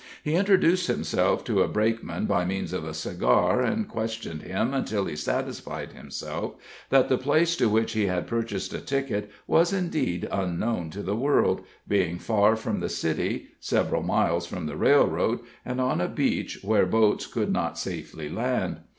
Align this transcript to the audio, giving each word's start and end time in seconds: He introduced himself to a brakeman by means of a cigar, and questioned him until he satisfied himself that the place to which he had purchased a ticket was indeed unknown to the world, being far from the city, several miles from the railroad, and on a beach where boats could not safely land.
He 0.23 0.33
introduced 0.33 0.87
himself 0.87 1.43
to 1.43 1.61
a 1.61 1.67
brakeman 1.67 2.25
by 2.25 2.43
means 2.43 2.73
of 2.73 2.83
a 2.85 2.91
cigar, 2.95 3.61
and 3.61 3.87
questioned 3.87 4.41
him 4.41 4.73
until 4.73 5.05
he 5.05 5.15
satisfied 5.15 5.91
himself 5.93 6.55
that 6.89 7.07
the 7.07 7.19
place 7.19 7.55
to 7.57 7.69
which 7.69 7.93
he 7.93 8.07
had 8.07 8.25
purchased 8.25 8.73
a 8.73 8.79
ticket 8.79 9.29
was 9.45 9.71
indeed 9.71 10.27
unknown 10.31 10.89
to 10.89 11.03
the 11.03 11.15
world, 11.15 11.63
being 11.87 12.17
far 12.17 12.55
from 12.55 12.79
the 12.79 12.89
city, 12.89 13.49
several 13.59 14.01
miles 14.01 14.47
from 14.47 14.65
the 14.65 14.75
railroad, 14.75 15.41
and 15.63 15.79
on 15.79 16.01
a 16.01 16.07
beach 16.07 16.57
where 16.63 16.87
boats 16.87 17.27
could 17.27 17.51
not 17.53 17.77
safely 17.77 18.27
land. 18.27 18.77